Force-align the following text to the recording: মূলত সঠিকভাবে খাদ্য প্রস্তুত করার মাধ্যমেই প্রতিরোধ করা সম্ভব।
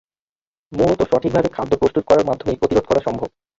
মূলত 0.71 0.99
সঠিকভাবে 1.11 1.49
খাদ্য 1.51 1.73
প্রস্তুত 1.81 2.03
করার 2.07 2.27
মাধ্যমেই 2.29 2.59
প্রতিরোধ 2.59 2.85
করা 2.87 3.01
সম্ভব। 3.07 3.29